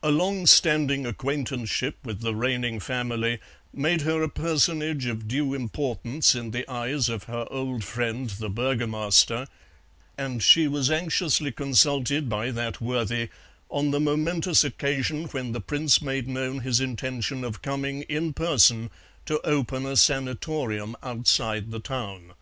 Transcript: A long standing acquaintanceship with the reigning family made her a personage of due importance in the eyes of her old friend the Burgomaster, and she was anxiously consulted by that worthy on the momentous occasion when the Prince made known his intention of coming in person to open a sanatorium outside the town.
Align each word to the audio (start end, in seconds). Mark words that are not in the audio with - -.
A 0.00 0.12
long 0.12 0.46
standing 0.46 1.04
acquaintanceship 1.06 1.96
with 2.04 2.20
the 2.20 2.36
reigning 2.36 2.78
family 2.78 3.40
made 3.74 4.02
her 4.02 4.22
a 4.22 4.28
personage 4.28 5.06
of 5.06 5.26
due 5.26 5.54
importance 5.54 6.36
in 6.36 6.52
the 6.52 6.70
eyes 6.70 7.08
of 7.08 7.24
her 7.24 7.48
old 7.50 7.82
friend 7.82 8.30
the 8.30 8.48
Burgomaster, 8.48 9.48
and 10.16 10.40
she 10.40 10.68
was 10.68 10.88
anxiously 10.88 11.50
consulted 11.50 12.28
by 12.28 12.52
that 12.52 12.80
worthy 12.80 13.28
on 13.68 13.90
the 13.90 13.98
momentous 13.98 14.62
occasion 14.62 15.24
when 15.32 15.50
the 15.50 15.60
Prince 15.60 16.00
made 16.00 16.28
known 16.28 16.60
his 16.60 16.78
intention 16.78 17.42
of 17.42 17.60
coming 17.60 18.02
in 18.02 18.32
person 18.34 18.88
to 19.24 19.40
open 19.40 19.84
a 19.84 19.96
sanatorium 19.96 20.94
outside 21.02 21.72
the 21.72 21.80
town. 21.80 22.34